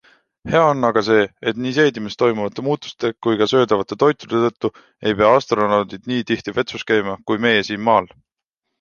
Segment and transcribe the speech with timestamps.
[0.51, 5.21] Hea on aga see, et nii seedimises toimuvate muutuste kui ka söödavate toitude tõttu ei
[5.23, 8.15] pea astronaudid nii tihti vetsus käima kui meie siin Maal.